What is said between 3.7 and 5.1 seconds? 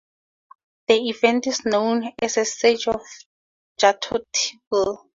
Jadotville.